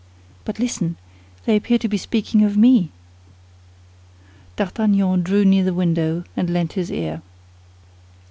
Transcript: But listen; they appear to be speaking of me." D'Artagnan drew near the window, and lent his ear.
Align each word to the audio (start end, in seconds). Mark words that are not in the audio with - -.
But 0.45 0.57
listen; 0.57 0.97
they 1.45 1.55
appear 1.55 1.77
to 1.77 1.87
be 1.87 1.95
speaking 1.97 2.43
of 2.43 2.57
me." 2.57 2.89
D'Artagnan 4.55 5.21
drew 5.21 5.45
near 5.45 5.63
the 5.63 5.75
window, 5.75 6.23
and 6.35 6.49
lent 6.49 6.73
his 6.73 6.91
ear. 6.91 7.21